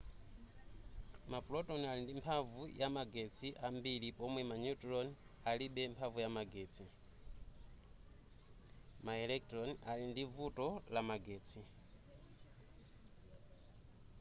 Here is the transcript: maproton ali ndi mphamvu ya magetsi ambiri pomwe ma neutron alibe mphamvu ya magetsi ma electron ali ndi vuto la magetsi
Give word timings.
maproton 1.31 1.81
ali 1.91 2.01
ndi 2.03 2.13
mphamvu 2.19 2.61
ya 2.81 2.87
magetsi 2.97 3.47
ambiri 3.67 4.09
pomwe 4.17 4.41
ma 4.49 4.55
neutron 4.63 5.07
alibe 5.49 5.81
mphamvu 5.93 6.17
ya 6.25 6.29
magetsi 6.37 6.83
ma 9.05 9.13
electron 9.25 9.69
ali 9.89 10.03
ndi 10.11 10.23
vuto 10.35 10.67
la 10.93 11.01
magetsi 11.09 11.59